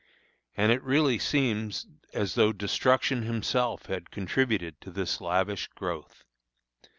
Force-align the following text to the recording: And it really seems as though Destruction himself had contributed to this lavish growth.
And 0.57 0.71
it 0.71 0.81
really 0.81 1.19
seems 1.19 1.85
as 2.11 2.33
though 2.33 2.51
Destruction 2.51 3.21
himself 3.21 3.85
had 3.85 4.09
contributed 4.09 4.81
to 4.81 4.89
this 4.89 5.21
lavish 5.21 5.67
growth. 5.67 6.25